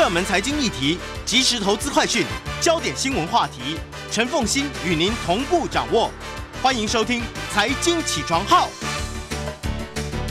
[0.00, 2.24] 热门财经议题、即时投资快讯、
[2.58, 3.76] 焦点新闻话题，
[4.10, 6.10] 陈凤欣与您同步掌握。
[6.62, 7.20] 欢迎收听
[7.52, 8.66] 《财经起床号》。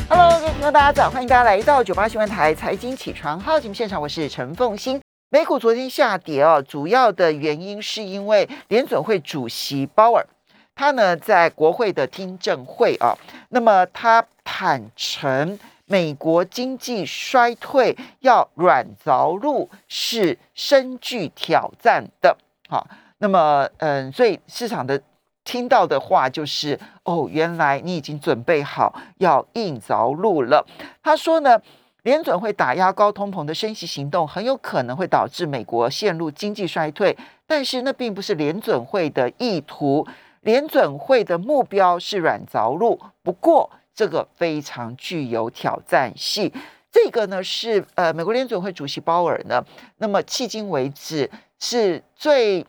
[0.10, 5.00] Hello，各位大家早，欢迎大家来到九八新闻台财经起床号节目现场，我是陈凤欣。
[5.30, 10.26] 美股昨天下跌哦，主要的原因是因为联准会主席鲍尔，
[10.74, 13.14] 他呢在国会的听证会啊，
[13.50, 15.60] 那么他坦诚
[15.90, 22.38] 美国经济衰退要软着陆是深具挑战的。
[22.70, 25.02] 好，那么嗯，所以市场的。
[25.46, 30.64] 听到的话就是哦，原来你已经准备好要硬着陆了。
[31.02, 31.60] 他说呢，
[32.04, 40.06] 联准会打压高通膨的升息行动很有可能会导致美国陷入经济衰退，但是那并不是联准会的意图。
[40.42, 46.50] 联准会的目标是软着陆，不过这个非常具有挑战性。
[46.90, 49.62] 这个呢是呃，美国联准会主席鲍尔呢，
[49.98, 52.66] 那么迄今为止是最。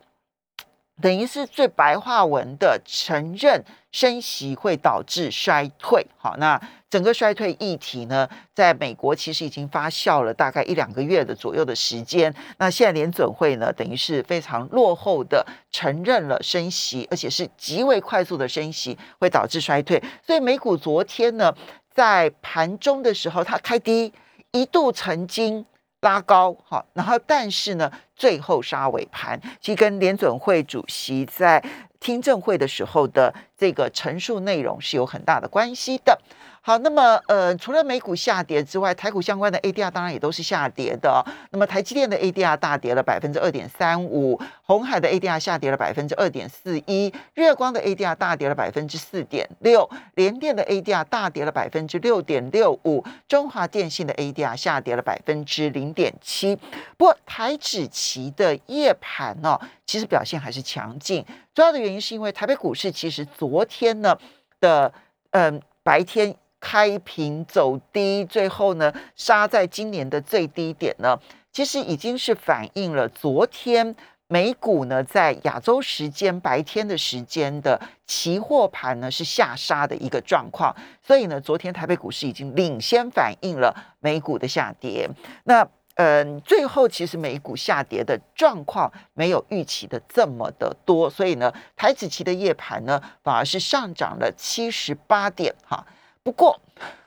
[1.01, 6.06] 等于是最白话文的承认升息会导致衰退。
[6.17, 12.34] 好，那整个衰退议题呢，在美国其实已经发酵了大概一两个月的左右的时间。
[12.59, 20.03] 那现在联准会呢，等于是非常落后的承认了升息，而且是极为快速的升息会导致衰退。
[20.27, 21.55] 所以美股昨天呢，
[21.93, 24.12] 在盘中的时候，它开低，
[24.53, 25.65] 一度曾经。
[26.01, 31.62] 拉高，好，然后但是呢，最后杀尾盘，其实跟联准会主席在
[31.98, 36.19] 听证会的时候的这个陈述内容是有很大的关系的。
[36.62, 41.25] 好，那么呃，除了美股下跌之外，台股相关的 ADR 当然也都是下跌的。
[41.53, 56.55] 那么台积电的 ADR 大跌了百分之二点三五，红海的 ADR 下跌了百分之二点四一，月光的 ADR 大跌了百分之四点六，联电的 ADR 大跌了百分之六点六五，中华电信的 ADR 下跌了百分之零点七。
[56.98, 64.15] 不过台指期的夜盘呢、哦，其实表现还是强劲，主要的原因是因为台北股市其实昨天呢
[64.60, 64.92] 的
[65.31, 66.37] 嗯、白天。
[66.60, 71.19] 开平走低，最后呢杀在今年的最低点呢，
[71.50, 73.97] 其实已经是反映了昨天
[74.28, 85.09] 美股呢在亚洲时间白天的时间的期货盘呢是下杀的一个状况，所以呢昨天台北股市已经领先反映了美股的下跌。
[85.44, 85.66] 那
[85.97, 95.84] 嗯，最后其实美股下跌的状况没有预期的这么的多，所以呢台指期的夜盘呢反而是上涨了七十八点哈。
[96.22, 96.60] 不过，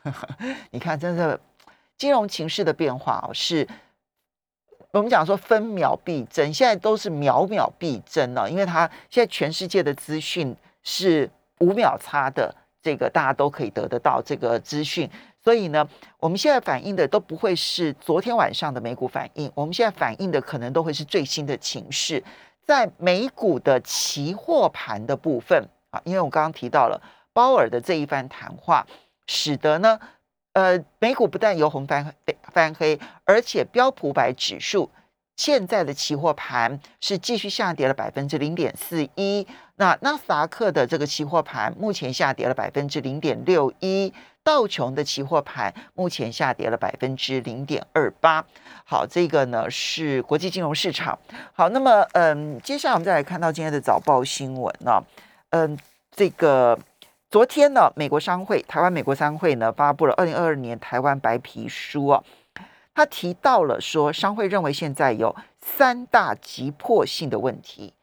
[0.04, 0.28] 呵呵
[0.72, 1.40] 你看，真的
[1.98, 3.68] 金融情势的变化哦，是
[4.92, 11.30] 我们讲说分秒必争，现在都是秒秒必争了，因为它现在全世界的资讯是
[11.60, 15.08] 五秒差的，这个大家都可以得得到这个资讯，
[15.44, 15.88] 所以呢，
[16.20, 22.24] 我们现在反映的都不会是昨天晚上的美股反应，我们现在反映的可能都会是最新的情势，
[22.66, 27.00] 在美股的期货盘的部分啊，因为我刚刚提到了
[27.32, 28.86] 鲍尔的这一番谈话。
[29.28, 30.00] 使得呢，
[30.54, 32.14] 呃，美股不但由红翻
[32.52, 34.90] 翻黑，而且标普百指数
[35.36, 39.48] 现在的期货盘是继续下跌了百分之零点四一。
[39.78, 44.14] 那纳斯达克的这个期货盘目前下跌了百分之零点六一，
[44.44, 48.46] 道琼的期货盘目前下跌了百分之零点二八。
[48.86, 51.18] 好，这个呢是国际金融市场。
[51.54, 55.04] 好，那么嗯，接下来我们再来看到今天的早报新闻呢、
[55.50, 55.76] 嗯，
[56.12, 56.78] 这个。
[57.34, 62.24] 昨天呢，美国商会台湾美国商会呢发布了二零二二年台湾白皮书啊，
[62.94, 67.96] 他提到了说，商会认为现在有三大急迫性的问题。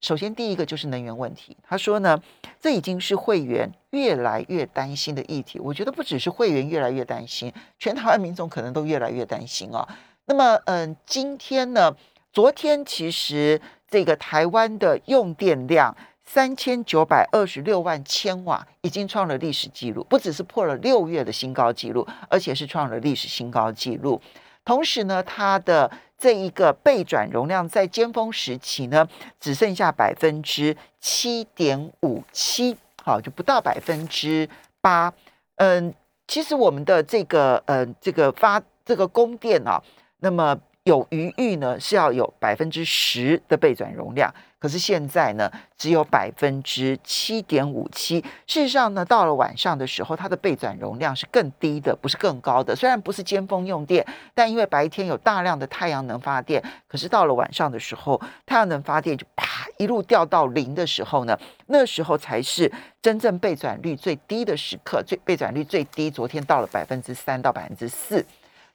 [0.00, 1.54] 首先，第一个就是能源问题。
[1.62, 2.18] 他说呢，
[2.58, 5.60] 这已经是会员越来越担心的议题。
[5.60, 9.86] 我觉得不只是会员越来越担心，全台湾民众可能都越来越担心啊。
[10.24, 11.94] 那么，嗯，今天呢，
[12.32, 15.94] 昨天其实这个台湾的用电量。
[16.30, 24.20] 三千九百二十六万千瓦已经创了历史记录，不只是破了六月的新高纪录，而且是创了历史新高纪录。
[24.62, 29.08] 同时呢，它的这一个备转容量在尖峰时期呢，
[29.40, 34.46] 只剩下百分之七点五七，好，就不到百分之
[34.82, 35.10] 八。
[35.56, 35.94] 嗯，
[36.26, 39.82] 其实我们的这个呃这个发这个供电啊，
[40.18, 40.54] 那么
[40.88, 44.34] 有余裕呢是要有百分之十的备转容量。
[44.58, 48.20] 可是现在呢，只有百分之七点五七。
[48.46, 52.74] 事实上呢，到了晚上的时候，它的备转容量是更低的，不是更高的。
[52.74, 54.04] 虽然不是尖峰用电，
[54.34, 66.10] 但因为白天有大量的太阳能发电，可是到了晚上的时候，太阳能发电就啪一路掉到零的时候呢，那时候才是真正备转率最低的时刻，最备转率最低。
[66.10, 68.26] 昨天到了百分之三到百分之四，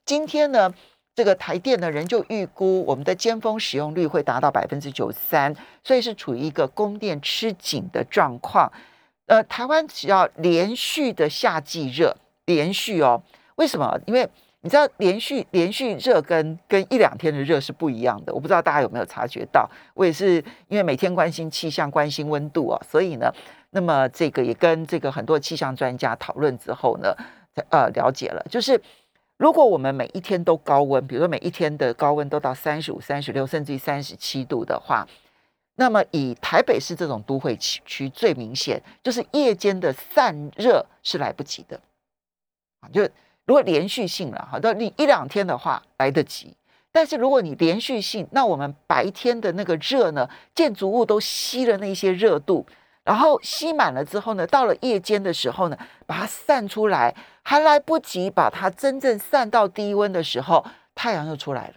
[0.06, 0.74] 今天呢？
[1.16, 8.72] 这个台电的人就预估我们的尖峰使用率会达到百分之九十三，所以是处于一个供电吃紧的状况。
[9.28, 13.22] 呃，台湾只要连续的夏季热，连续哦，
[13.56, 13.96] 为什么？
[14.08, 14.28] 因为
[14.62, 18.34] 你知道连续连续热跟跟一两天的热是不一样的。
[18.34, 19.70] 我不知道大家有没有察觉到？
[19.94, 23.32] 我也是因为每天关心气象、关心温度啊，所以呢，
[23.70, 27.16] 那么这个也跟这个很多气象专家讨论之后呢，
[27.70, 28.82] 呃，了解了，就是。
[29.44, 35.06] 如果我们每一天都高温，比如说每一天的高温都到三十五、三十六，甚至于三十七度的话，
[35.76, 41.78] 那么以台北市这种都会区最明显，就是夜间的散热是来不及的
[42.80, 42.88] 啊。
[42.94, 43.02] 就
[43.46, 46.56] 如果连续性了哈，到你一两天的话来得及，
[46.94, 52.66] 但是如果你连续性，那我们白天的那个热呢，建筑物都吸了那些热度。
[53.04, 57.14] 然后吸满了之后呢，到了夜间的时候呢，把它散出来，
[57.44, 61.76] 还来不及把它真正散到低温的时候，太阳又出来了。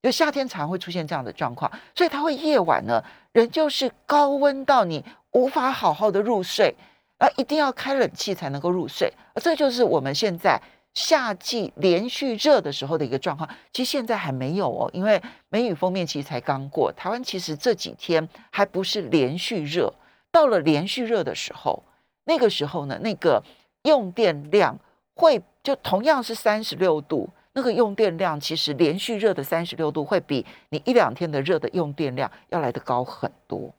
[0.00, 3.02] 就夏天常会出现这样的状况，所以它会夜晚呢，
[3.32, 6.72] 人就是高温到你无法好好的入睡，
[7.18, 9.12] 啊，一定要开冷气才能够入睡。
[9.42, 10.60] 这就是我们现在
[10.94, 13.48] 夏季连续热的时候的一个状况。
[13.72, 19.92] 其实现在还没有哦，因为梅雨封面其实才刚过，台湾其实这几天还不是连续热。
[20.30, 21.82] 到了连续热的时候，
[22.24, 23.42] 那个时候呢，那个
[23.82, 24.78] 用电量
[25.18, 33.74] 会就同样是三十六度，那个用电量其实连续热的三十六度会比你一两天的热的用电量要来的高很多。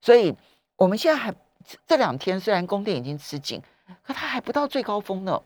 [0.00, 0.34] 所以
[0.76, 1.34] 我们现在还
[1.86, 3.62] 这两天虽然供电已经吃紧，
[4.02, 5.40] 可它还不到最高峰呢。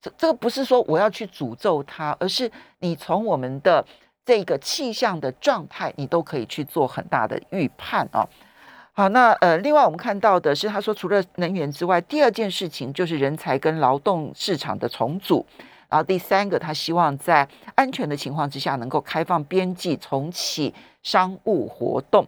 [0.00, 3.84] 这这个不是说我要去诅咒它，而是你从我们的
[4.24, 8.26] 这个气象的状态，你都可以去做很大的预判啊。
[8.94, 15.46] 好，那呃，另外我们看到的是，他说除了能源之外，第二件事情就是人才跟劳动市场的重组。
[15.88, 22.26] 然后第三个，他希望在安全的情况之下，能够开放边际，重启商务活动。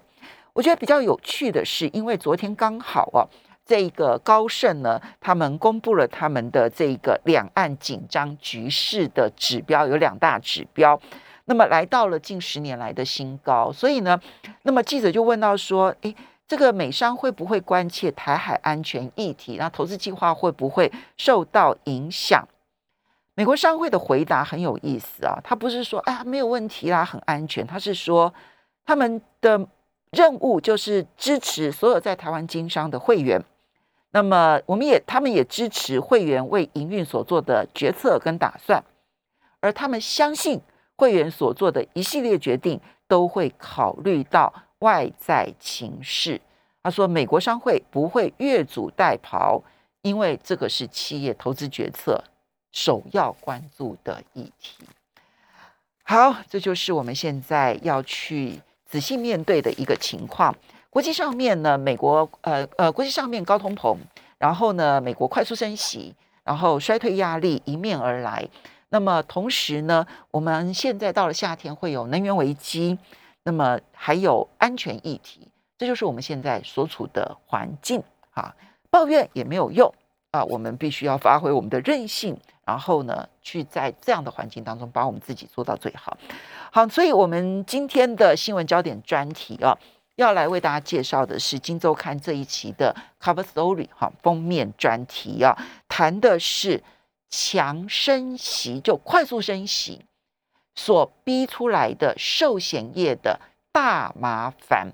[0.55, 3.29] 我觉得比较有趣的是，因为昨天刚好啊，
[3.67, 10.99] 这个高盛呢，他们公布了他们的这个两岸紧张局势的指标，有两大指标，
[11.45, 13.71] 那么来到了近十年来的新高。
[13.71, 14.19] 所以呢，
[14.63, 16.17] 那么记者就问到说，诶。
[16.47, 19.57] 这个美商会不会关切台海安全议题？
[19.57, 22.47] 那投资计划会不会受到影响？
[23.35, 28.33] 美国商会的回答很有意思啊，他不是说哎没有问题啦，很安全，他是说
[28.85, 29.67] 他们的
[30.11, 33.43] 任务就是支持所有在台湾经商的会员。
[34.11, 38.85] 那么我们也他们也支持会员为营运所做的决策跟打算，
[39.61, 40.61] 而他们相信
[40.95, 44.53] 会员所做的一系列决定都会考虑到。
[44.85, 46.39] 外在情势，
[46.83, 49.63] 他说美国商会不会越俎代庖，
[50.03, 52.23] 因为这个是企业投资决策
[52.71, 54.85] 首要关注的议题。
[56.03, 60.55] 好，这就是我们现在要去仔细面对的一个情况。
[60.91, 63.97] 国际上面呢，美国呃呃，国际上面高通膨，
[64.39, 66.15] 然后呢，美国快速升息，
[66.45, 68.47] 然后衰退压力迎面而来。
[68.91, 72.99] 那么同时呢，我们现在到了夏天会有能源危机。
[73.45, 75.47] 那么还有安全议题，
[75.77, 78.03] 这就是我们现在所处的环境
[78.33, 78.57] 啊！
[78.91, 79.93] 抱怨也没有用
[80.31, 80.43] 啊！
[80.45, 86.17] 我们必须要发挥我们的韧性，然后呢，去在这样的环境当中把我们自己做到最好。
[86.73, 89.77] 好，所以我们今天的新闻焦点专题啊，
[90.17, 95.55] 要来为大家介绍的是《金周刊》这一期的 Cover Story 哈封面专题啊，
[95.87, 96.83] 谈的是
[97.29, 100.07] 强升息，就快速升息。
[100.75, 103.41] 所逼出来的寿险业的
[103.73, 104.93] 大麻烦，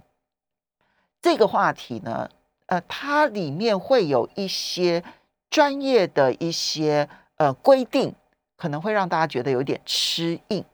[1.20, 2.30] 这个话题呢，
[2.66, 5.02] 呃，它里面会有一些
[5.48, 8.14] 专业的一些呃规定，
[8.56, 10.64] 可能会让大家觉得有点吃硬。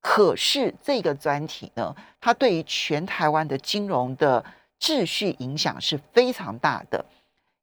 [0.00, 4.44] 可是这个专题呢，它对于全台湾的金融的
[4.80, 7.04] 秩序影响是非常大的。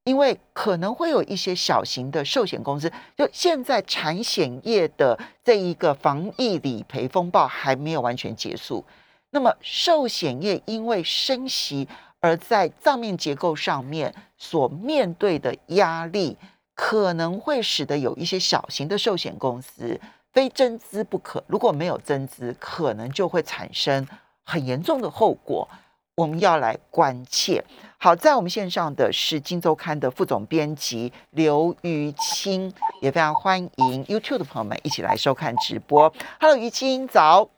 [0.07, 8.85] 因为可能会有一些小型的寿险公司，就现在产险业的这一个防疫理赔风暴还没有完全结束，
[9.31, 11.85] 那么寿险业因为升息
[12.21, 16.37] 而在账面结构上面所面对的压力，
[16.73, 19.99] 可能会使得有一些小型的寿险公司
[20.31, 21.43] 非增资不可。
[21.47, 24.07] 如果没有增资，可能就会产生
[24.43, 25.67] 很严重的后果。
[26.15, 27.61] 我们要来关切。
[27.99, 36.13] 好，在我们线上的是《金周刊》的副总编辑刘于清，也非常欢迎 YouTube 的朋友们一起来收看直播。
[36.39, 37.49] Hello，于清早，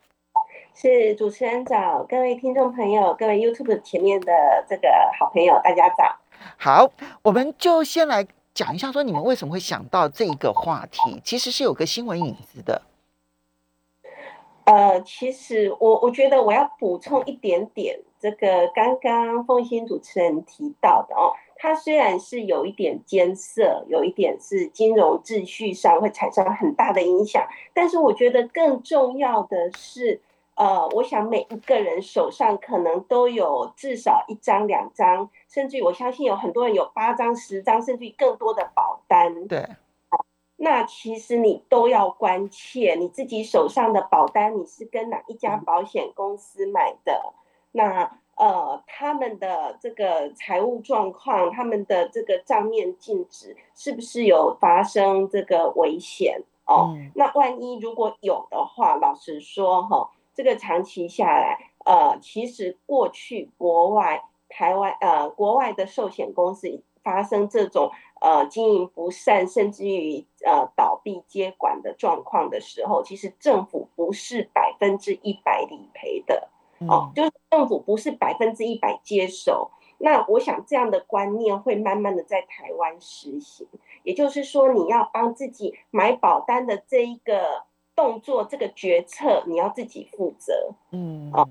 [0.74, 4.32] 是主持人早，各位听众朋友，各位 YouTube 前面的
[4.70, 4.88] 这个
[5.20, 6.16] 好朋友，大家早。
[6.56, 6.90] 好，
[7.22, 12.82] 我们就先来讲一下，说你们为什么会想到这个话题，其实是有个新闻影子的。
[14.64, 30.22] 呃，其实我我觉得我要补充一点点，这个刚刚凤欣主持人提到的哦，它虽然是有一点艰涩，有一点是金融秩序上会产生很大的影响，但是我觉得更重要的是，
[30.56, 39.48] 呃，我想每一个人手上可能都有至少一张、两张，甚至我相信有很多人有八张、十张，甚至更多的保单。
[39.48, 39.66] 对。
[40.62, 47.34] 那其实你都要关切你自己手上的保单，你是跟哪一家保险公司买的？
[47.80, 56.42] 那呃，他们的这个财务状况，他们的这个账面净值是不是有发生这个危险？
[56.66, 67.90] 哦，那万一如果有的话，老实说哈，这个长期下来，呃，其实过去国外、台湾呃，国外的寿险公司发生这种。
[68.22, 76.50] 呃，经营不善，甚至于呃倒闭接管的状况的时候，其实政府不是百分之一百理赔的
[76.88, 79.72] 哦，就是政府不是百分之一百接手。
[79.98, 83.68] 那我想这样的观念会慢慢的在台湾实行，
[84.04, 87.64] 也就是说，你要帮自己买保单的这一个
[87.96, 90.74] 动作，这个决策你要自己负责。
[90.92, 91.50] 嗯，哦。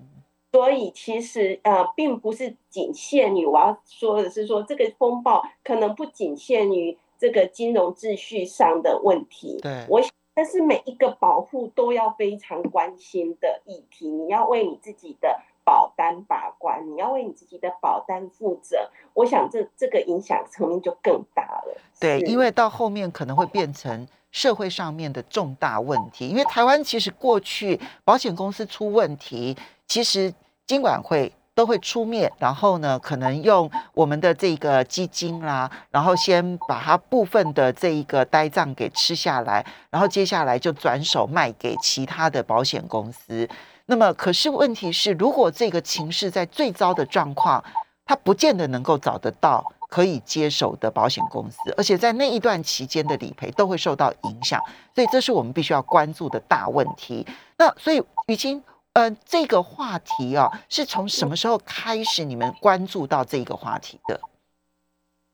[0.50, 9.58] 所以其实呃，并不是仅限于我要说的是说，这个风暴可能不仅限于这个金融秩序上的问题。
[9.61, 10.00] 对，我
[10.38, 18.88] 但是每一个保护都要非常关心的议题，你要为你自己的保单把关，你要为你自己的保单负责。
[19.14, 21.76] 我想这这个影响层面就更大了。
[21.99, 26.28] 对，因为到后面可能会变成社会上面的重大问题。
[26.28, 29.57] 因为台湾其实过去保险公司出问题。
[29.88, 30.33] 其实
[30.68, 43.48] 金管会都会出面，然后呢，可能用我们的这个基金啦，然后先把它部分的这一个呆账给吃下来，然后接下来就转手卖给其他的保险公司。
[43.86, 47.64] 那么，可是问题是，如果这个情势在最糟的状况，
[48.06, 54.62] 他不见得能够找得到可以接手的保险公司，而且在那一段期间的理赔都会受到影响，
[54.94, 57.26] 所以这是我们必须要关注的大问题。
[57.56, 58.62] 那所以，雨晴。
[58.99, 64.21] 嗯，这个话题啊，是从什么时候开始你们关注到这个话题的？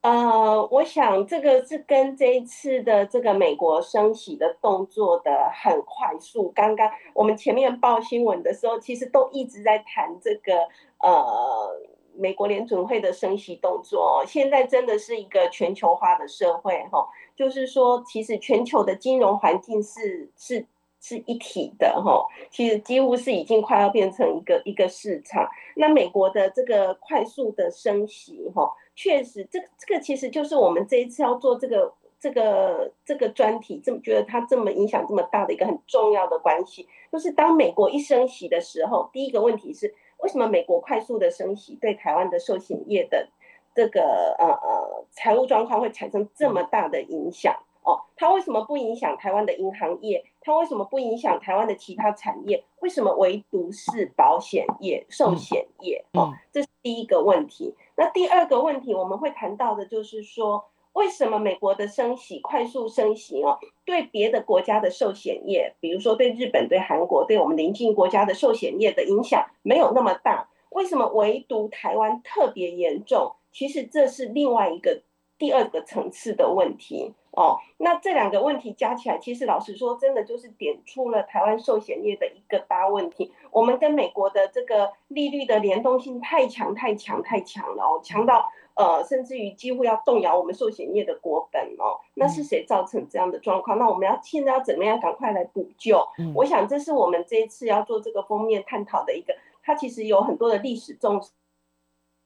[0.02, 6.52] 呃，我想这个是跟这一次的这个美国升息的动作的很快速。
[6.54, 10.68] 刚刚我们前面报新闻的时候，其实都一直在谈这个
[10.99, 11.71] 呃
[12.14, 14.23] 美国联准会的升息动作。
[14.26, 20.66] 现在真的是一个全球化的社会哈，就是说，其实全球的金融环境是是。
[21.06, 25.46] 是一体的哈，其实几乎是已经快要变成一个一个市场。
[25.76, 43.28] 那美国的这个快速的升息哈，确实，这这个其实就是我们这一次要做这个这个这个专题，这么觉得它这么影响这么大的一个很重要的关系，就是当美国一升息的时候，第一个问题是为什么美国快速的升息对台湾的寿险业的
[43.75, 47.54] 这个呃呃财务状况会产生这么大的影响？
[47.82, 50.25] 哦，它为什么不影响台湾的银行业？
[50.44, 52.62] 它为什么不影响台湾的其他产业？
[52.80, 56.04] 为什么唯独是保险业、寿险业？
[56.12, 57.74] 哦，这是第一个问题。
[57.96, 70.48] 那第二个问题，我们会谈到的就是说，为什么美国的升息、快速升息哦，对别的国家的寿险业，比如说对日本、对韩国、对我们邻近国家的寿险业的影响没有那么大？
[70.70, 73.32] 为什么唯独台湾特别严重？
[73.50, 75.00] 其实这是另外一个
[75.38, 77.14] 第二个层次的问题。
[77.36, 83.32] 哦，那这两个问题加起来，其实老实说，真的就是点出了台湾寿险业的一个大问题。
[83.50, 91.98] 我们跟美国的这个利率的联动性太强、太强、太强了哦，强到呃，甚至于几乎要动摇我们寿险业的国本哦。
[92.14, 93.78] 那是谁造成这样的状况？
[93.78, 96.06] 那我们要现在要怎么样赶快来补救？
[96.36, 101.20] 我想这是我们这一次要做这个封面探讨的一个，它其实有很多的历史纵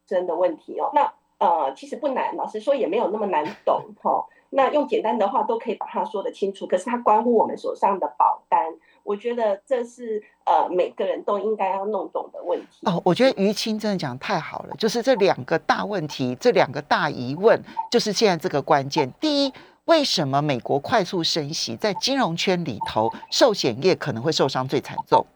[0.07, 0.91] 深的问题哦。
[0.93, 4.27] 那呃，其实不难，老实说也没有那么难懂哈。
[4.51, 12.87] 那用简单的话都可以把它说得清楚，可是它关乎我们手上的保单，我觉得这是呃每个人都应该要弄懂的问题。
[12.87, 19.13] 哦，我觉得于青真的讲太好了，就是这两个大问题，这两个大疑问，就是现在这个关键。
[19.21, 19.53] 第一，
[19.85, 25.27] 为什么美国快速升息，在金融圈里头，寿险业可能会受伤最惨重？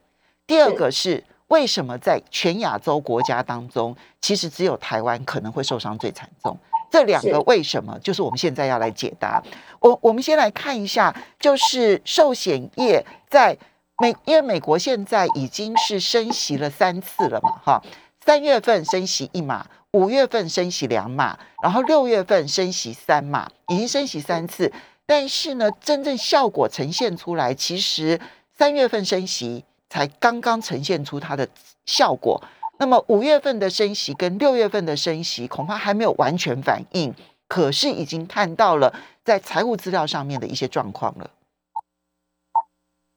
[0.46, 6.56] 第二个是为什么在全亚洲国家当中，其实只有台湾可能会受伤最惨重？
[6.90, 9.42] 这两个为什么，就是我们现在要来解答。
[9.78, 13.54] 我我们先来看一下，就是寿险业在
[13.98, 17.82] 美，因为美国现在已经是升息了三次了嘛，哈，
[18.24, 24.72] 三月份升息一码，五月份升息两码，然后六月份升息三码，已经升息三次。
[25.04, 28.18] 但是呢，真正效果呈现出来，其实
[28.56, 29.66] 三月份升息。
[29.92, 31.46] 才刚刚呈现出它的
[31.84, 32.42] 效果。
[32.78, 37.14] 那么五月份的升息跟六月份的升息，恐怕还没有完全反应，
[37.46, 41.30] 可是已经看到了在财务资料上面的一些状况了。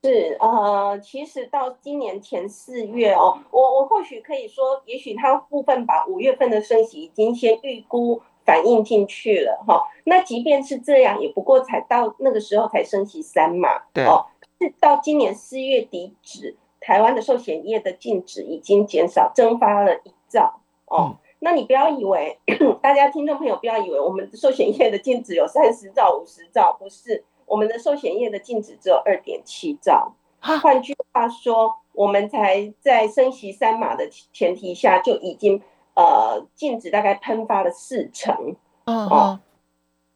[0.04, 9.82] 是呃，其实到今年前四月哦，我我或许可以说，也许它部分把五月份的升息已经先预估反映进去了哈。
[10.04, 14.28] 那即便是这样，也不过才到那个时候才升息三嘛，对哦，
[14.60, 16.56] 是到今年四月底止，
[16.86, 21.16] 台湾的寿险业的净值已经减少蒸发了一兆哦。
[21.40, 22.38] 那你不要以为
[22.80, 27.24] 大家听众朋友不要以为我们寿险业的净值有三十兆、五十兆，不是。
[27.48, 35.60] 我们的寿险业的净值只有二点七兆，换句话说，我们才在升息三码的前提下就已经
[35.96, 38.56] 呃净值大概喷发了四成。
[38.86, 39.40] 哦，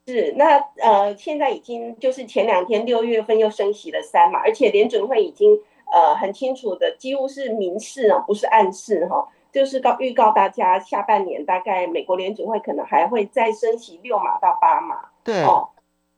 [0.07, 5.59] 是那呃现在已经就是前两天六月份又升息了三码，而且联准会已经
[5.91, 15.09] 呃很清楚的几乎是明示啊，不是暗示哈，就是告预告大家下半年大概美国联准会可能还会再升息六码到八码。
[15.23, 15.69] 对哦。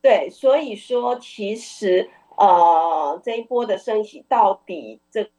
[0.02, 5.30] 对，所以说其实呃这一波的升息到底这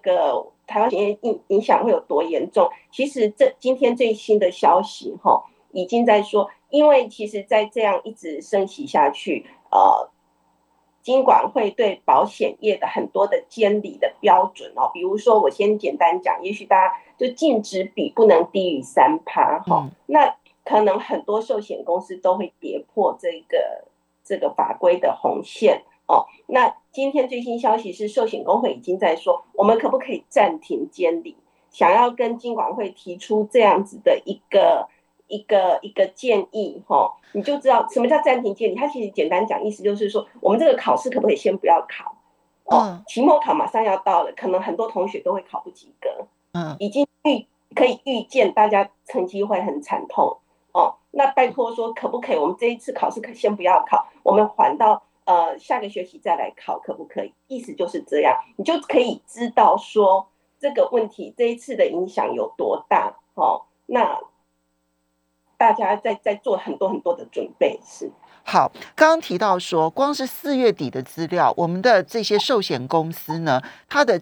[0.00, 2.70] 个台湾企业影影响会有多严重？
[2.90, 10.08] 其实这今天最新的消息哈，已经在说，因为其实在这样一直升息下去，呃，
[11.02, 20.34] 金管会对保险业的很多的监理的标准哦，比如说我先简单讲，也许大家就净值比不能低于三趴哈，那。
[20.64, 23.84] 可能很多寿险公司都会跌破这个
[24.22, 26.26] 这个法规的红线哦。
[26.46, 31.38] 那今天最新消息是，寿险工会已经在说，我们可不可以暂停监理？
[31.70, 34.86] 想要跟金管会提出这样子的一个
[35.28, 38.74] 一个一个建议哈，你就知道什么叫暂停建议。
[38.74, 42.16] 它其实简单讲，意思就是说，我们这个考试可不可以先不要考？
[42.64, 46.26] 哦，期末考马上要到了，可能很多同学都会考不及格。
[46.52, 50.36] 嗯，已经预可以预见，大家成绩会很惨痛。
[50.72, 52.36] 哦，那拜托说可不可以？
[52.36, 57.32] 我们这一次考试可先不要考，我们缓到呃下个学期再来考，可不可以？
[57.46, 63.14] 意思就是这样，你就可以知道说这个问题这一次的影响有多大。
[63.34, 64.20] 哦，那
[65.58, 68.10] 大家在在做很多很多的准备是。
[68.44, 74.18] 好，刚刚提到说，光是四月底的资料，我们的这些寿险公司呢，它的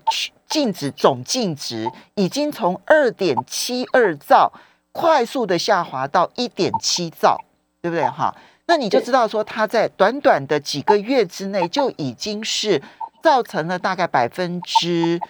[0.49, 4.53] 净值总净值已经从二点七二兆。
[4.99, 7.39] 快速的下滑到一点七兆，
[7.83, 8.35] 对不对哈？
[8.65, 12.81] 那你就知道说，它在短短的几个月之内就已经是
[13.23, 15.21] 造成了大概百分之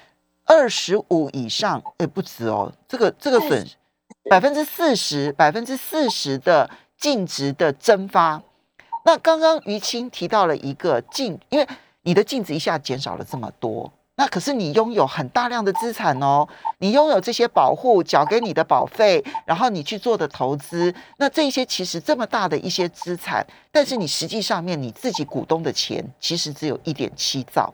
[0.44, 3.66] 二十五以上，哎，不止哦，这个这个损
[4.28, 8.42] 百分之四十，百分之四十的净值的蒸发。
[9.04, 11.68] 那刚刚于青提到了一个净，因为
[12.02, 13.92] 你的净值一下减少了这么多。
[14.16, 27.72] 那可是你拥有很大量的资产哦，你拥有这些保护，缴给你的保费，然后你去做的投资，那这些其实这么大的一些资产，但是你实际上面你自己股东的钱其实只有一点七兆，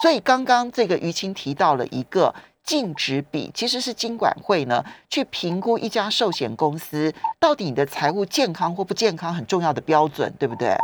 [0.00, 10.76] 所以刚刚这个于青提到了一个净值比，其实是金管会呢去评估一家寿险公司到底你的财务健康或不健康很重要的标准，对不对？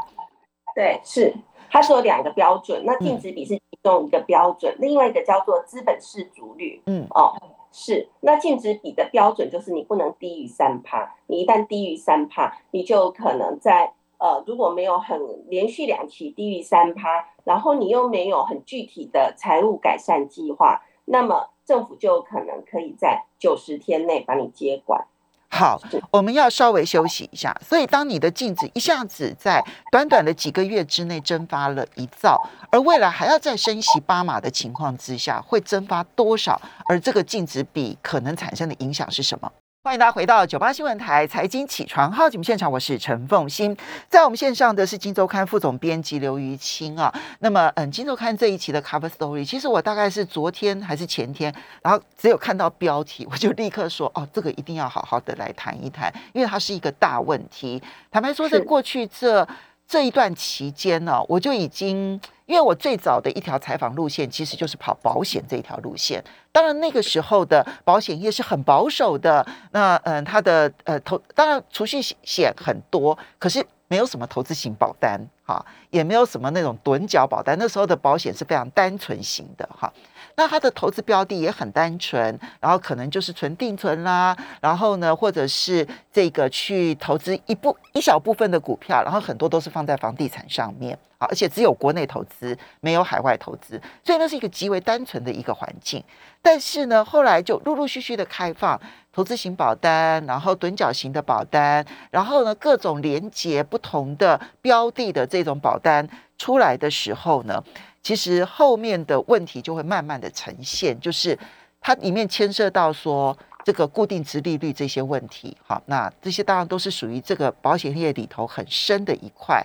[0.74, 1.34] 对，是。
[1.70, 6.80] 它是有两个标准，那净值比是其中一个标准，另外一个叫做资本市足率。
[6.86, 7.36] 嗯，哦，
[7.70, 8.08] 是。
[8.20, 25.06] 那净值比的标准就是你不能低于三趴，你一旦低于三趴，你就可能在呃如果没有很连续两期低于三趴，然后你又没有很具体的财务改善计划，那么政府就可能可以在九十天内把你接管。
[25.50, 25.78] 好，
[26.10, 27.54] 我们要稍微休息一下。
[27.62, 36.58] 所以，当你的镜子一下子在短短的几个月之内蒸发了一兆，而未来还要再升息八码的情况之下，会蒸发多少？
[36.88, 39.52] 而这个净值比可能产生的影响是什么？
[39.88, 43.74] 欢迎大家回到九八新闻台财经起床号节目现场，我是陈凤欣，
[44.06, 47.10] 在我们线上的是金周刊副总编辑刘于清啊。
[47.38, 57.82] 那么，嗯，金周刊这一期的 cover story，其实我大概是昨天还是前天，然后只有看到标题，我就立刻说，哦，这个一定要好好的来谈一谈，因为它是一个大问题。
[58.10, 59.48] 坦白说，在过去这
[59.88, 62.20] 这一段期间呢，我就已经。
[62.48, 79.92] 因为我最早的一条采访路线其实就是跑保险这一条路线，当然那个时候的保险业是很保守的，那嗯，它的呃投当然储蓄险很多，可是没有什么投资型保单哈，也没有什么那种趸缴保单，那时候的保险是非常单纯型的哈。
[80.38, 96.00] 那它的投资标的也很单纯，然后可能就是纯定存啦，然后呢，或者是这个去投资一部一小部分的股票，然后很多都是放在房地产上面啊，而且只有国内投资，没有海外投资，所以那是一个极为单纯的一个环境。
[96.40, 98.80] 但是呢，后来就陆陆续续的开放
[99.12, 107.60] 投资型保单，然后趸缴型的保单，然后呢，各种连接不同的标的的这种保单出来的时候呢。
[108.08, 111.38] 其实后面的问题就会慢慢的呈现，就是
[111.78, 115.54] 它里面牵涉到说这个固定值利率这些问题。
[115.62, 119.62] 好，那这些当然都是属于这个保险业里头很深的一块。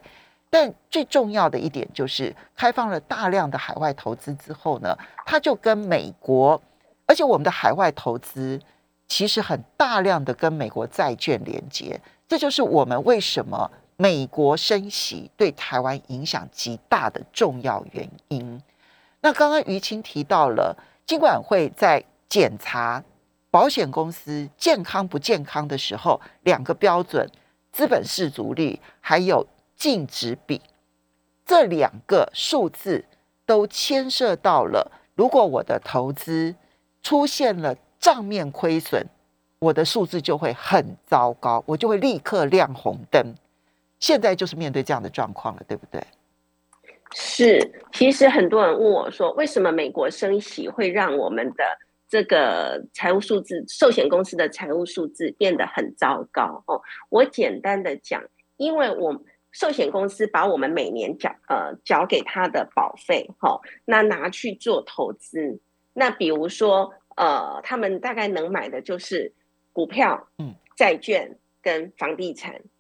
[0.50, 4.94] 但最重要的一点就是，开放了大量的海外投资之后呢，
[5.26, 6.62] 它就跟美国，
[7.06, 8.60] 而且我们的海外投资
[9.08, 13.72] 其实很大量的跟美国债券连接，这就是我们为什么。
[13.98, 18.62] 美国升息对台湾影响极大的重要原因。
[19.22, 20.76] 那刚刚于青提到了，
[21.06, 23.04] 金管会在检查
[23.52, 27.30] 保险公司健康不健康的时候，两个标准：
[27.72, 30.62] 资本市足率还有净值比。
[31.46, 33.06] 这两个数字
[33.46, 36.56] 都牵涉到了，如果我的投资
[37.02, 39.06] 出现了账面亏损，
[39.60, 43.36] 我的数字就会很糟糕，我就会立刻亮红灯。
[44.04, 46.04] 现在就是面对这样的状况了，对不对？
[47.16, 47.58] 是，
[47.94, 51.64] 其实很多人问我说，为什么美国升息会让我们的
[52.10, 56.62] 这个财务数字、寿险公司的财务数字变得很糟糕？
[56.68, 58.22] 哦，我简单的讲，
[58.58, 65.62] 因为我寿险公司把我们每年缴呃缴给他的保费，哈，那拿去做投资，
[65.94, 69.32] 那比如说呃，他们大概能买的就是
[69.72, 72.73] 股票、嗯，债券跟房地产，哦。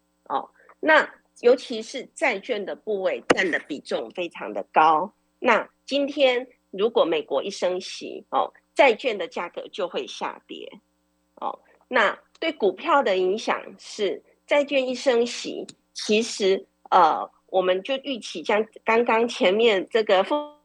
[0.86, 5.13] 那尤其是债券的部位占的比重非常的高。
[5.39, 10.69] 那今天如果美国一升息哦，债券的价格就会下跌
[11.36, 11.60] 哦。
[11.88, 20.56] 那对股票的影响是，债券一升息，其实呃，我们就预期将刚刚前面这个风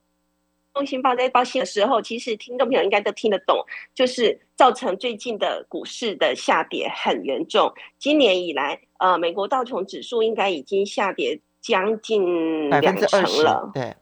[0.73, 7.73] 风信报在报新的时候，其实听众朋友应该都听得懂，就是造成最近的股市的下跌很严重。
[7.99, 8.81] 今年以来。
[9.01, 13.71] 呃，美国道琼指数应该已经下跌将近两成了。
[13.73, 13.95] 对，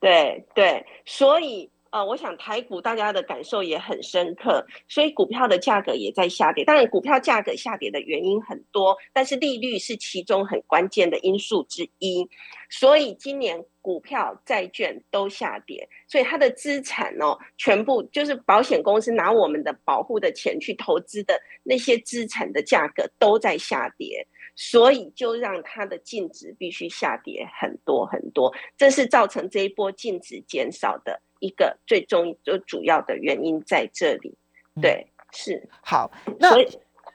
[0.00, 6.64] 对对，所以呃，我想台股大家的感受也很深刻，所以股票的价格也在下跌。
[6.64, 12.28] 当然，股票价格下跌的原因很多，但是利率是其中很关键的因素之一。
[12.70, 24.24] 所以今年股票、债券都下跌，所以它的资产哦，全部就是保险公司拿我们的保护的钱去投资的那些资产的价格都在下跌。
[24.56, 34.36] 所以就让它的净值必须下跌很多很多，这是造成这一波净值减少的一个最终就主要的原因在这里。
[34.82, 36.10] 对，是好。
[36.38, 36.56] 那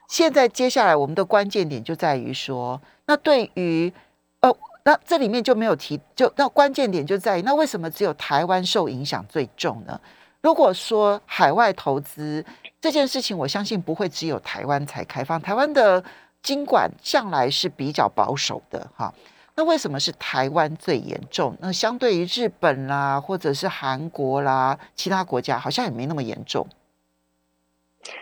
[0.08, 3.92] 现在接下来我们的关键点就在于说，那对于
[4.40, 4.52] 呃，
[4.84, 10.00] 那这里面就没有提，就那关键点就在于，那为什么只有台湾受影响最重呢？
[10.42, 12.44] 如果说海外投资
[12.80, 16.02] 这件事情，我相信不会只有台湾才开放，台湾的。
[16.46, 19.12] 尽管向来是比较保守的哈，
[19.56, 21.56] 那为什么是台湾最严重？
[21.60, 26.64] 那相对于日本啦，或者是韩国啦，其他国家好像也没那么严重。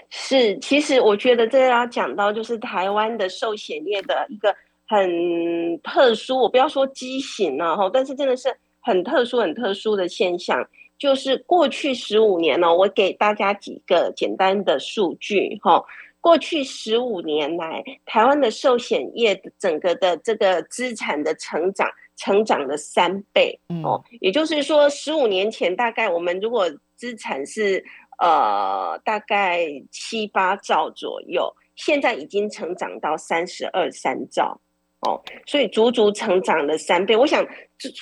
[0.09, 4.57] 是，其实我觉得这要讲到就是台湾的寿险业的一个
[4.89, 10.67] 很特殊，我不要说畸形了哈，但是真的是很特殊、很特殊的现象，
[10.99, 15.85] 就是过去十五年呢，我给大家几个简单的数据哈。
[16.25, 24.03] 过去十五年来，台湾的寿险业整个的这个资产的成长，成长了三倍哦。
[24.23, 26.65] 也就是说，十五年前大概我们如果
[26.97, 27.85] 资产是
[28.19, 34.63] 呃大概七八兆左右，现在已经成长到三十二三兆。
[35.05, 37.17] 哦，所以足足成长了三倍。
[37.17, 37.47] 我想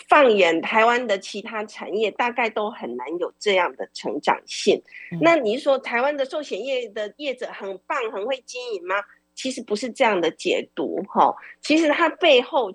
[0.08, 4.82] 放眼台湾的其他产业，大概都很难有这样的成长性。
[5.20, 8.96] 那你说台湾的寿险业的业者很棒、很会经营吗？
[9.34, 11.34] 其实不是这样的解读哈。
[11.60, 12.72] 其实它背后。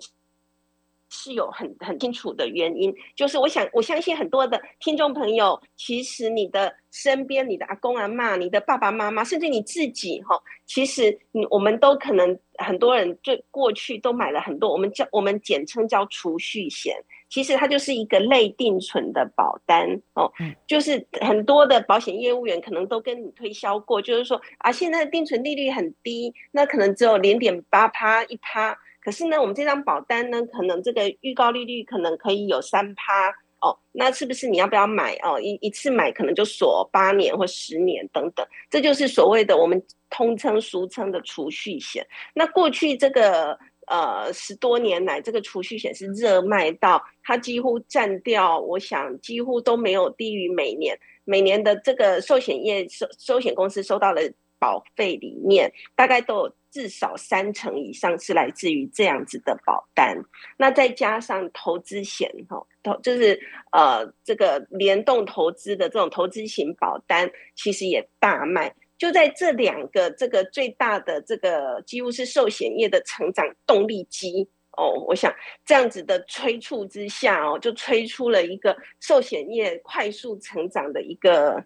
[1.10, 16.96] 是有很很清楚的原因，就是我想我相信很多的听众朋友，其实你的身边、你的阿公阿妈、你的爸爸妈妈，甚至你自己哈，其实你我们都可能很多人最过去都买了很多，我们叫我们简称叫储蓄险，
[17.30, 20.30] 其实它就是一个类定存的保单哦，
[20.66, 28.76] 就是很多的保险业务员可能都跟你推销过，就是说啊，现在的定存利率很低，那可能只有零点八趴一趴。
[29.00, 35.40] 可是呢，我们这张保单呢，可能这个预告利率可能可以有三趴哦，那是不是你要不要买哦？
[35.40, 42.06] 一一次买可能就锁八年或十年等等，这就是所谓的我们通称俗称的储蓄险。
[42.34, 54.22] 那过去这个呃十多年来，这个储蓄险是热卖到它几乎占掉，我想几乎都没有低于每年每年的这个寿险业寿寿险公司收到了
[54.58, 56.54] 保费里面，大概都有。
[56.70, 60.22] 至少三成以上是来自于这样子的保单，
[60.58, 63.40] 那再加上投资险，哈，投就是
[63.72, 68.72] 呃这个联动投资的这种投资型保单，其实也大卖。
[68.98, 81.64] 就在这两个这个最大的这个几乎是寿险业的成长动力机哦，我想这样子的催促之下哦，就催出了一个寿险业快速成长的一个。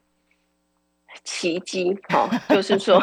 [1.25, 3.03] 奇迹，哈， 就是说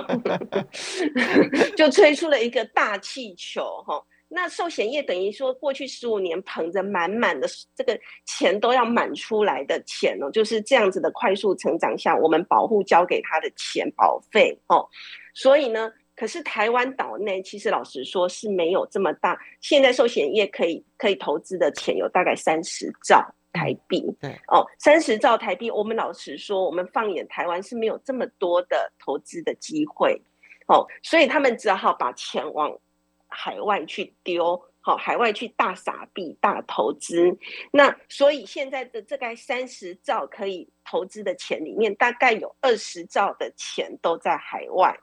[1.76, 4.04] 就吹出了一个大气球，哈。
[4.32, 14.88] 那寿险业等于说，过去十五年捧着满满的这个钱都要满出来的钱哦，就是这样子的快速成长下，我们保护交给他的钱保费，哦。
[15.34, 23.34] 所以呢，可是台湾岛内其实老实说是没有这么大，现在寿险业可以可以投资的钱有大概三十兆。
[23.60, 25.69] 台币，对哦，三十兆台币。
[25.69, 30.22] 我们老实说，我们放眼台湾是没有这么多的投资的机会，
[30.67, 32.80] 哦，所以他们只好把钱往
[33.28, 37.38] 海外去丢，好，海外去大傻币、大投资。
[37.72, 44.98] 那所以现在的这个三十兆可以投资的钱里面，大概有二十兆的钱都在海外。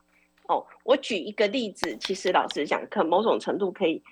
[0.49, 4.03] 哦，我举一个例子，其实老实讲，可某种程度可以。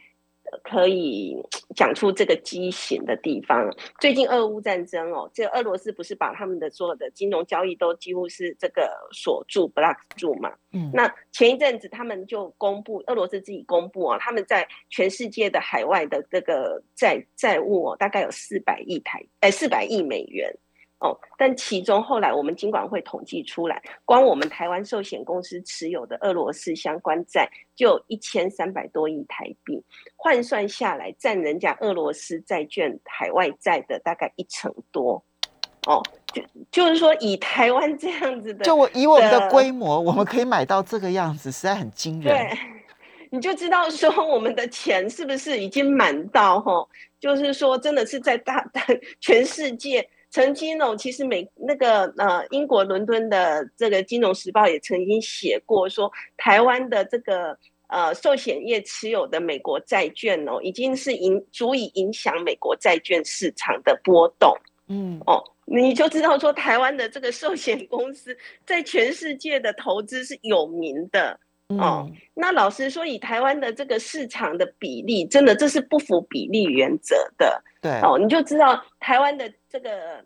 [0.63, 1.37] 可以
[1.75, 3.69] 讲出这个畸形的地方。
[4.01, 10.53] 最近俄乌战争哦，这俄罗斯不是把他们的所有的金融交易都几乎是这个锁住、block 住嘛？
[10.73, 20.55] 嗯，那前一阵子他们就公布，俄罗斯自己公布啊，他们在全世界的海外的这个债债务哦，大概有四百亿台，哎，四百亿美元。
[21.01, 29.83] 哦，但其中后来我们尽管会统计出来，光我们台湾寿险公司持有的俄罗斯相关债就一千三百多亿台币，
[30.17, 35.23] 换算下来占人家俄罗斯债券海外债的大概一成多。
[35.87, 36.03] 哦，
[36.33, 42.35] 就就是说以台湾这样子的，就我以我们的规模，我们可以买到这个样子，实在很惊人。
[42.35, 42.59] 对，
[43.31, 46.89] 你就知道说我们的钱是不是已经满到哈？
[47.21, 48.81] 就是说真的是在大大
[49.21, 50.09] 全世界。
[50.35, 64.53] 曾经哦，其实美那个呃，英国伦敦的这个《金融时报》也曾经写过，说台湾的这个呃寿险业持有的美国债券哦，已经是影足以影响美国债券市场的波动。
[64.89, 71.39] 嗯，哦，你就知道说台湾的这个寿险公司在全世界的投资是有名的
[71.69, 72.11] 哦。
[72.35, 77.63] 那老实说，以台湾的这个市场的比例，真的这是不符比例原则的。
[77.81, 80.25] 对哦，你就知道台湾的这个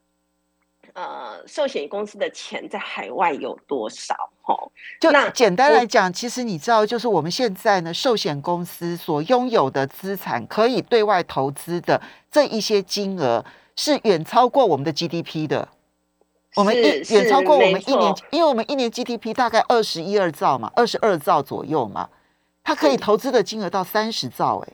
[0.92, 4.14] 呃寿险公司的钱在海外有多少？
[4.46, 4.70] 哦，
[5.00, 13.44] 就那简单来讲，其实你知道，就是我们现在呢，寿险公司所拥有的资产可以对外投资的这一些金额，
[13.76, 15.68] 是远超过我们的 GDP 的。
[16.56, 22.08] 我们一远超过我们一年，因为我们一年 GDP 大概二十一二兆嘛，二十二兆左右嘛，
[22.64, 24.72] 它可以投资的金额到三十兆，哎。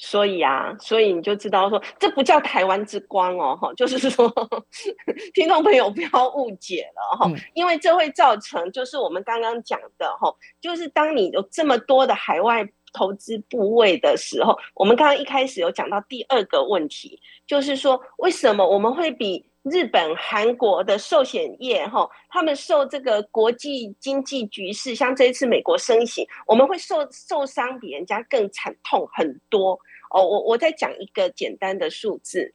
[0.00, 4.32] 所以啊，所以你就知道说，这不叫台湾之光哦，哈，就是说，
[5.34, 29.78] 听众朋友不要误解了哈，因为这会造成，就是我们刚刚讲的哈，就是当你有这么多的海外投资部位的时候，我们刚刚一开始有讲到第二个问题，就是说，为什么我们会比日本、韩国的寿险业哈，他们受这个国际经济局势，像这一次美国升息，我们会受受伤比人家更惨痛很多。
[30.10, 32.54] 哦，我我再讲一个简单的数字，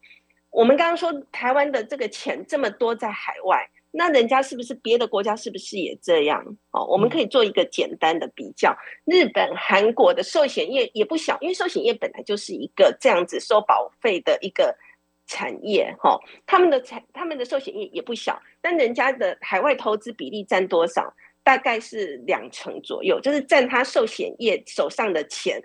[0.50, 6.44] 我们刚刚说台湾的这个钱这么多在海外，那人家是不是别的国家是不是也这样？
[6.72, 14.76] 哦，我们可以做一个简单的比较，日本、韩国的寿险业也不小，因为寿险业本来就是一个这样子收保费的一个
[15.26, 21.14] 产业，哈，他们的产他们的寿险业也不小，但人家的海外投资比例占多少？
[21.44, 25.62] 大概是两成左右，就是占他寿险业手上的钱。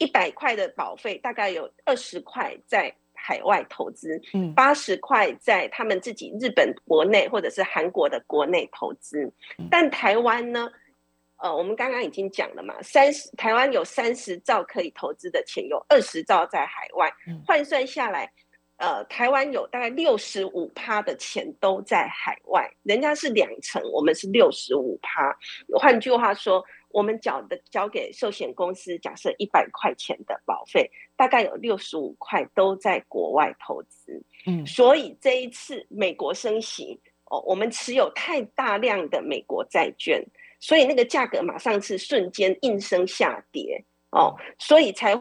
[0.00, 9.28] 一百块的保费，大概有二十块在海外投资，嗯，八十块在他们自己日本国内或者是韩国的国内投资。
[9.68, 10.70] 但台湾呢，
[11.38, 17.12] 呃，我们刚刚已经讲了嘛，三十台湾有三十兆可以投资的钱，有二十兆在海外，
[17.44, 18.30] 换算下来，
[18.78, 25.36] 呃，台湾有大概六十五趴的钱都在海外，人家是两成，我们是六十五趴。
[25.80, 34.22] 换句话说，我们缴的交给寿险公司，假设一百块钱的保费，大概有六十五块都在国外投资。
[34.46, 40.24] 嗯，所以这一次美国升息，哦，我们持有太大量的美国债券，
[40.60, 43.84] 所以那个价格马上是瞬间应声下跌。
[44.10, 45.20] 哦，所以才。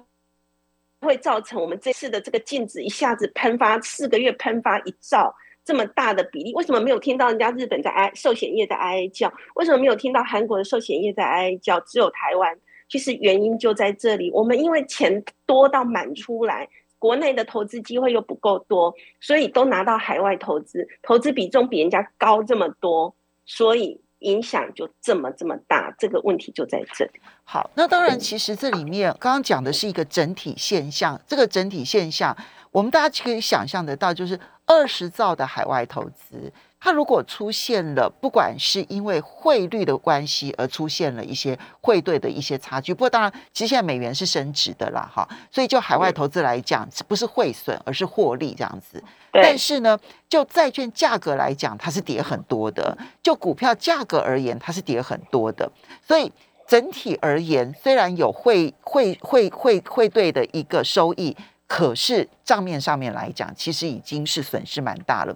[1.08, 9.34] 会造成我们这次的这个净值一下子喷发，四个月喷发一兆这么大的比例，为什么没有听到人家日本在哀寿险业在哀叫？
[9.56, 11.80] 为什么没有听到韩国的寿险业在哀叫？
[11.80, 14.30] 只有台湾，其实原因就在这里。
[14.32, 16.68] 我们因为钱多到满出来，
[17.00, 23.16] 国内的投资机会又不够多，所以都拿到海外投资，投资比重比人家高这么多，
[23.46, 24.02] 所以。
[24.20, 27.12] 影响就这么这么大，这个问题就在这里。
[27.44, 32.36] 好，那当然，其实这里面刚刚讲的是一个整体现象，这个整体现象，
[32.72, 36.52] 我们大家可以想象得到，就是二十兆的海外投资。
[36.80, 49.04] 它如果出现了，不管是因为汇率的关系而出现了一些汇兑的一些差距，不过当然，其实现在美元是升值的啦，哈，所以就海外投资来讲，不是汇损，而是获利这样子。
[49.32, 49.98] 但是呢，
[50.30, 55.72] 就债券价格来讲，它是跌很多的；就股票价格而言，它是跌很多的。
[56.02, 56.32] 所以
[56.68, 61.36] 整体而言，虽然有汇汇汇汇汇兑的一个收益，
[61.68, 65.36] 可是账面上面来讲，其实已经是损失蛮大了。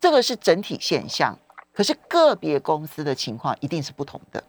[0.00, 1.38] 这个是整体现象，
[1.72, 4.42] 可是个别公司的情况一定是不同的，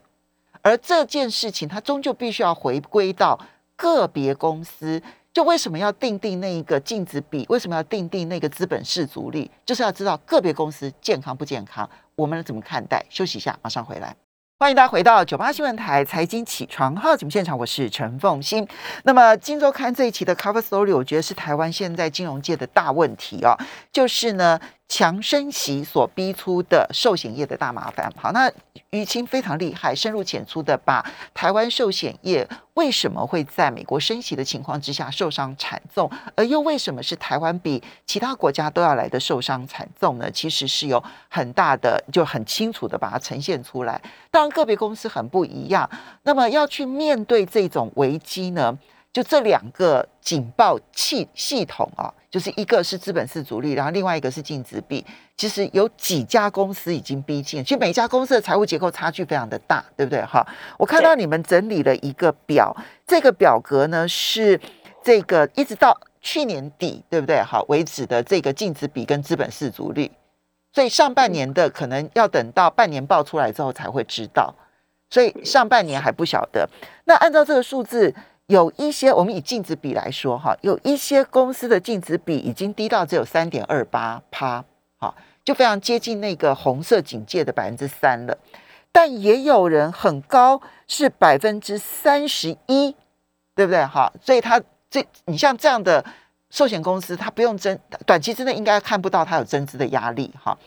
[0.61, 3.39] 而这件事情它终究必须要回归到
[3.75, 5.01] 个别公司。
[5.33, 7.45] 就为什么要定定那一个净值比？
[7.47, 9.49] 为什么要定定那个资本市足率？
[9.65, 13.01] 就是要知道个别公司健康不健康，我们怎么看待？
[13.09, 14.13] 休息一下，马上回来。
[14.59, 18.67] 欢迎大家回到九八新闻台财经起床号节目现场，我是陈凤欣。
[19.05, 23.57] 那么《金周刊》这一期的 Cover Story，我觉得是台湾现在金融界的大问题哦，
[23.93, 24.59] 就是呢
[24.91, 28.11] 强升息所逼出的寿险业的大麻烦。
[28.17, 28.51] 好，那
[28.89, 31.01] 于青非常厉害，深入浅出的把
[31.33, 40.29] 台湾寿险业为什么会在美国升息的情况之下受伤惨重，而又为什么是台湾比其他国家都要来的受伤惨重呢？
[40.29, 44.01] 其实是有很大的，就很清楚的把它呈现出来。
[44.29, 45.89] 当然，个别公司很不一样。
[46.23, 48.77] 那么要去面对这种危机呢？
[49.13, 55.05] 就这两个警报器系统啊，就是一个是资本市足率，然后另外一个是净值比。
[55.35, 60.23] 其实有几家公司已经逼近，其实每家公司的财务结构差距非常的大，对不对？
[60.23, 60.41] 哈，
[60.77, 62.73] 我看到你们整理了一个表，
[63.05, 64.57] 这个表格呢是
[65.03, 67.41] 这个一直到去年底，对不对？
[67.41, 70.09] 好为止的这个净值比跟资本市足率，
[70.71, 74.55] 所以上半年的可能要等到半年报出来之后才会知道，
[75.09, 76.69] 所以上半年还不晓得。
[77.03, 78.15] 那按照这个数字。
[78.51, 84.61] 有一些，我们以净值比来说，哈，有一些公司的净值比已经低到只有三点二八趴，
[84.97, 88.37] 好，就非常接近那个红色警戒的百分之三了。
[88.91, 92.93] 但也有人很高，是百分之三十一，
[93.55, 93.85] 对不对？
[93.85, 96.03] 哈，所以它这你像这样的
[96.49, 100.57] 寿险公司，它不用增，短期之内应该看不到它有增资的压力，哈。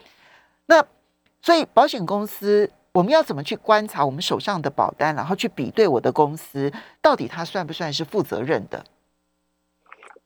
[0.66, 0.83] 那
[1.42, 2.70] 所以保险公司。
[2.94, 8.85] 我们要怎么去观察我们手上的保单，然后去比对我的公司到底它算不算是负责任的？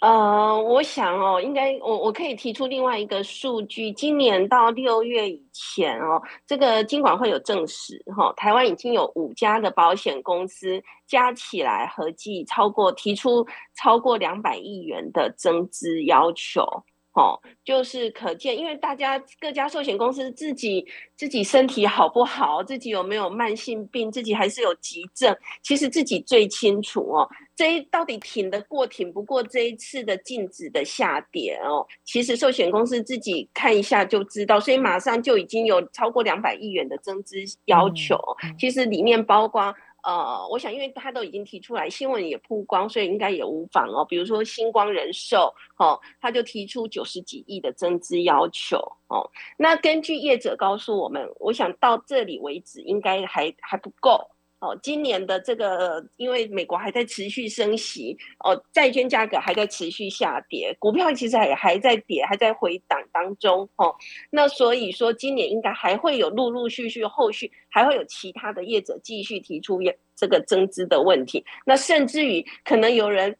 [0.00, 16.84] 呃，我想哦，应该我我可以提出另外一个数据，今年到六月以前哦，这个金管会有证实哈，台湾已经有五家的保险公司加起来合计超过提出超过两百亿元的增资要求。
[17.18, 27.28] 哦，就是可见，因为大家各家寿险公司自己自己身体好不好，自己有没有慢性病，自己还是有急症，其实自己最清楚哦。
[27.56, 31.84] 这一到底挺得过挺不过这一次的净值的下跌哦？
[32.04, 38.16] 其实寿险公司自己看一下就知道，所以马上就已经有超过两百亿元的增资要求，
[38.56, 39.74] 其实里面包括。
[40.04, 44.04] 呃，我想，因为他都已经提出来，新闻也曝光，所以应该也无妨哦。
[44.04, 54.30] 比如说星光人寿，哦，他就提出九十几亿的增资要求，哦，那根据业者告诉我们，我想到这里为止，应该还还不够。
[54.60, 63.94] 哦，今年的这个，因为美国还在持续升息，哦，债券价格还在持续下跌，股票其实还还在跌，还在回档当中，哦，
[64.30, 69.80] 那所以说今年应该还会有陆陆续续后续还会有其他的业者继续提出
[70.16, 73.36] 这个增资的问题，那甚至于可能有人。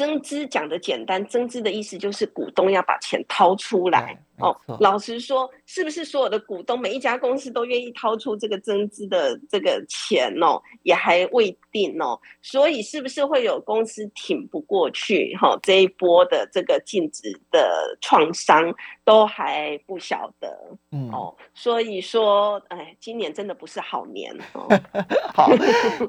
[0.00, 4.56] 增资讲的简单，增资的意思就是股东要把钱掏出来哦。
[4.80, 10.58] 老实说，是不是所有的股东每一家公司都愿意掏出这个增资的这个钱哦？
[10.84, 12.18] 也还未定哦。
[12.40, 15.36] 所以是不是会有公司挺不过去？
[15.36, 18.74] 哈，这一波的这个净值的创伤
[19.04, 20.48] 都还不晓得。
[20.92, 24.66] 嗯哦，所以说，哎，今年真的不是好年哦。
[25.36, 25.50] 好，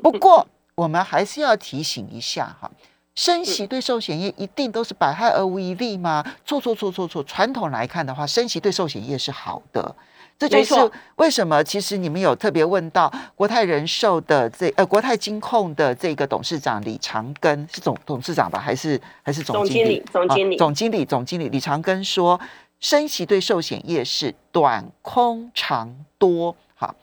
[0.01, 2.71] 不过我们还是要提醒一下哈。
[3.15, 6.23] 升息对寿险业一定都是百害而无一利吗？
[6.45, 7.23] 错错错错错！
[7.25, 9.93] 传统来看的话，升息对寿险业是好的，
[10.39, 10.73] 这就是
[11.17, 11.61] 为什么。
[11.61, 20.01] 其实你们有特别问到国泰人寿的这呃国泰金控的这个董事长李长庚是总董事长吧，还是还是总经理？
[20.11, 22.39] 总经理，总经理，总经理李长庚说，
[22.79, 26.55] 升息对寿险业是短空长多。
[26.75, 26.95] 好，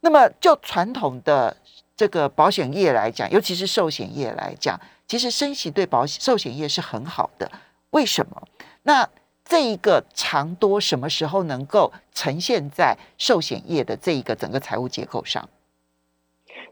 [0.00, 1.56] 那么就传统的
[1.96, 4.80] 这个保险业来讲，尤其是寿险业来讲。
[5.08, 7.50] 其实升息对保险寿险业是很好的，
[7.90, 8.48] 为什么？
[8.82, 9.08] 那
[9.44, 15.48] 这一个长多什么时候能够呈现在寿险业的这一个整个财务结构上？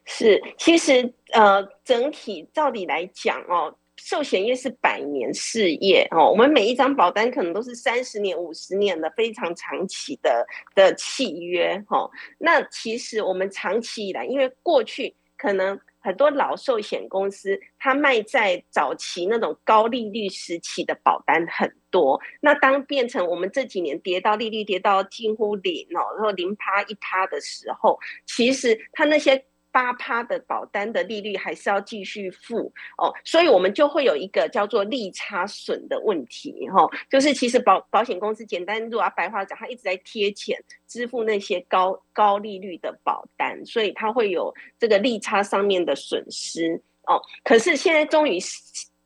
[0.05, 12.11] 是，其实呃，整体照理来讲哦，寿险业是百年事业哦，我们每一张保单可能都是三十年、五十年的非常长期的的契约哦。
[12.39, 15.79] 那其实我们长期以来，因为过去可能。
[16.05, 22.21] 很多老寿险公司，它卖在早期那种高利率时期的保单很多。
[22.41, 29.45] 那当变成我们这几年跌到利率跌到近乎零哦，然后零趴一趴的时候，其实它那些。
[29.75, 40.57] 八趴的保单的利率还是要继续付哦，所以我们就会有一个叫做利差损的问题哈，就是其实保保险公司简单如果白话讲，它一直在贴钱
[40.87, 47.21] 支付那些高高利率的保单，所以它会有这个利差上面的损失哦。
[47.43, 48.39] 可是现在终于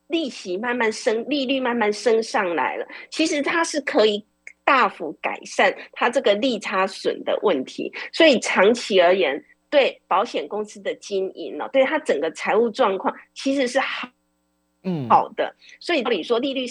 [0.09, 4.23] 利息慢慢升，利率慢慢升上来了，其实它是可以
[4.67, 9.43] 大幅改善它这个利差损的问题，所以长期而言。
[9.71, 14.09] 对保险公司的经营呢，对它整个财务状况其实是好，
[14.83, 15.55] 嗯，好的。
[15.81, 16.67] 所以你说利率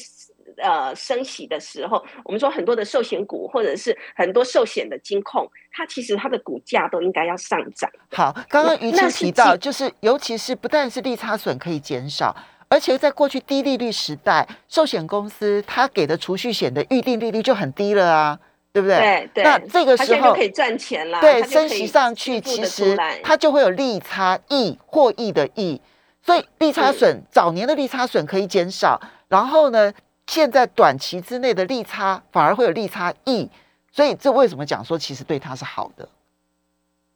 [0.57, 7.89] 呃升息的时候，我们说很多的寿险股或者是很多寿险的金控，它其实它的股价都应该要上涨。
[8.11, 12.35] 好，刚刚于青提到，就是尤其是不但是利差损可以减少，
[12.67, 18.39] 而且在过去低利率时代，寿险公司它给的储蓄险的预定利率就很低了啊。
[18.77, 19.27] 对不对？
[19.33, 21.19] 对，那这个时候可以赚钱了。
[21.19, 25.81] 对，升息上去，其实它就会有利差益获益的益，
[26.21, 29.91] 所以利差损早年的利差损可以减少，然后呢，
[30.27, 33.49] 现在短期之内的利差反而会有利差益，
[33.91, 36.07] 所以这为什么讲说其实对它是好的？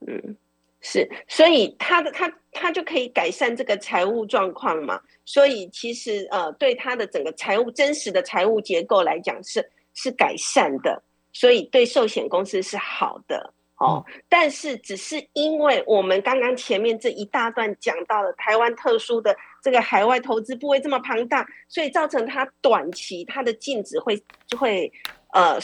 [0.08, 0.36] 嗯，
[0.82, 11.04] 是，所以他的他他就可以改善这个财务状况嘛，所以其实呃，对他的整个财务真实的财务结构来讲是是改善的。
[11.34, 24.92] 所以对寿险公司是好的哦，但是只是因为我们刚刚前面这一大段讲到了台湾特殊的这个海外投资部位这么庞大，所以造成它短期它的净值会就会
[25.34, 25.58] 呃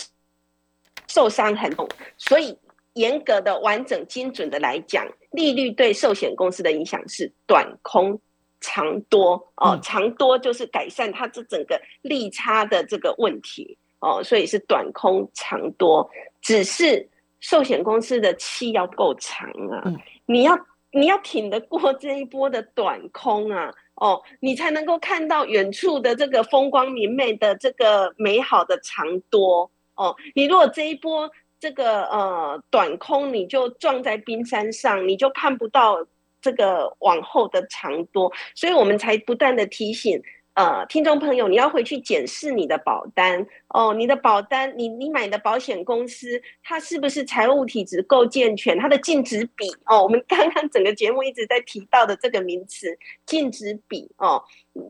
[1.07, 1.87] 受伤很重。
[2.17, 2.57] 所以
[2.93, 8.19] 严格的、完整、精准的来讲，利率对寿险公司的影响是短空
[8.59, 13.77] 长多哦，长多就是改善它这整个利差的这个问题。
[13.99, 16.07] 哦，所以是短空长多，
[16.41, 17.07] 只是
[17.39, 19.83] 寿险公司的气要够长啊！
[20.25, 20.57] 你要
[20.91, 23.73] 你要挺得过这一波的短空啊！
[23.95, 30.15] 哦，你才能够看到远处的这个风光明媚的这个美好的长多哦。
[30.35, 36.05] 你如果这一波这个呃短空，你就撞在冰山上，你就看不到
[36.39, 40.21] 这个往后的长多，所以我们才不断的提醒。
[40.57, 43.93] 呃，听众朋友，你要回去检视你的保单哦。
[43.93, 48.75] 你的保单，你你买的保险公司，它是不是财务体质够健全？
[48.79, 52.87] 它的净值比哦，我们刚刚整个节目一直在提到的这个名词
[53.23, 54.41] 净值比哦，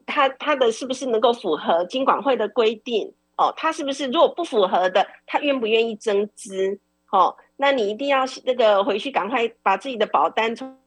[0.05, 3.53] 它它的是不是能够符合金管会的规定哦？
[3.57, 6.79] 它是不是如果不符合的，它愿不愿意增资？
[7.11, 10.77] 哦，那你一定要那个回去赶快把自己的保单从。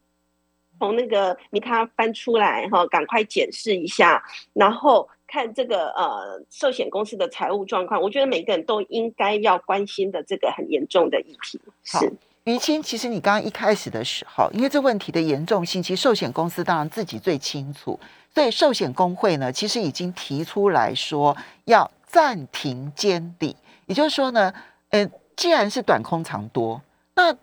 [0.81, 4.25] 从那个你看翻出来哈，赶快检视一下，
[4.55, 8.01] 然后看这个呃寿险公司的财务状况。
[8.01, 11.61] 我觉得每个人都应该要关心的这个很严重的议题。
[11.85, 12.11] 是
[12.45, 18.01] 于清，其实你刚刚一开始的时候，因为这问题的严重性，其实寿险公司当然自己最清楚，
[18.35, 23.55] 所以寿险工会呢，其实已经提出来说要暂停监理。
[23.85, 24.51] 也就是说呢，
[24.89, 25.07] 呃，
[25.37, 26.81] 既然是短空长多，
[27.15, 27.37] 那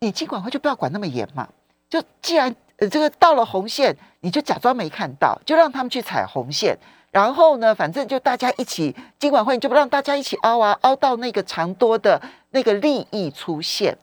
[0.00, 1.48] 你尽管会就不要管那么严嘛。
[1.88, 6.76] 就既然呃，这个到了红线，你就假装没看到，就让他们去踩红线，
[7.10, 12.20] 然后呢，反正就大家一起，金管会就不让大家一起凹啊，凹到那个长多的
[12.50, 13.96] 那个利益出现。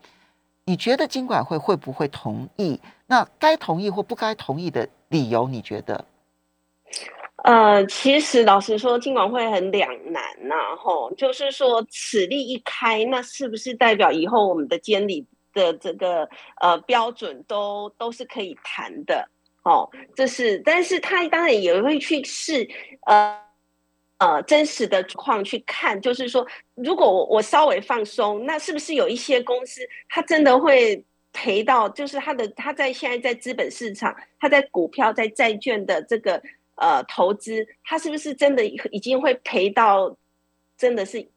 [0.65, 2.79] 你觉得金管会会不会同意？
[3.07, 6.05] 那该同意或不该同意的理由，你觉得？
[7.43, 16.29] 呃，其实老实说，金管会很两难呐，吼，就是说此例一开，那是不是代表以后我们的监理的这个
[16.59, 19.29] 呃标准都都是可以谈的？
[19.63, 22.67] 哦，这是，但是他当然也会去试，
[23.05, 23.39] 呃
[24.17, 26.45] 呃，真实的况去看，就是说，
[26.75, 36.41] 如果我我稍微放松，那是不是有一些公司，它真的会赔到，就是它的它在现在在资本市场，它在股票在债券的这个。
[36.75, 40.17] 呃，投资他是不是真的已经会赔到，
[40.75, 41.29] 真的是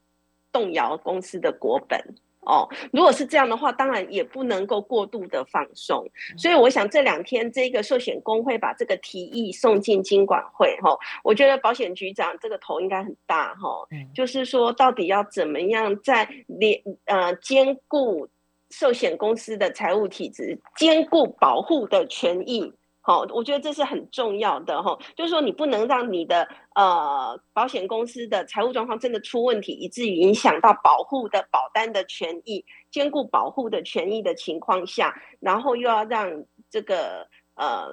[0.51, 2.03] 动摇公司的国本
[2.47, 2.68] 哦？
[2.92, 6.07] 如果是这样的话，当然也不能够过度的放松。
[6.36, 18.28] 所以我想这两天这个寿险工会把这个提议送进金管会哈，我觉得保险局长这个头应该很大哈，就是说到底要怎么样在连呃兼顾
[18.70, 22.72] 寿险公司的财务体制，兼顾保护的权益。
[23.07, 36.31] 好，我觉得这是很重要的哈，就是说你不能让你的呃保险公司的财务状况真的出问题，以至于影响到保护的保单的权益，兼顾保护的权益的情况下，然后又要让
[36.71, 37.87] 这个呃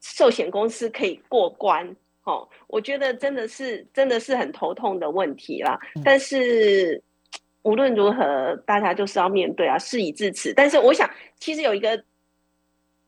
[0.00, 1.94] 寿险公司可以过关，
[2.24, 5.78] 哦，我觉得真的是真的是很头痛的问题啦。
[6.04, 7.00] 但是
[7.62, 10.52] 无论如何，大家就是要面对啊，事已至此。
[10.54, 11.08] 但是我想，
[11.38, 12.02] 其实有一个。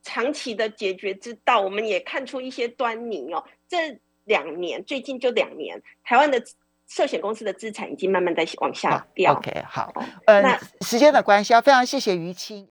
[0.02, 3.44] 长期的解决之道，我们也看出一些端倪哦。
[3.68, 6.42] 这两年，最近就两年，台湾的
[6.88, 9.32] 寿险公司的资产已经慢慢在往下掉。
[9.34, 9.92] OK，好，
[10.26, 12.68] 呃，时间的关系，要非常谢谢于青。